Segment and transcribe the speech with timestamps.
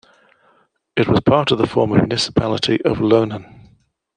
[0.97, 3.69] It was part of the former municipality of Loenen.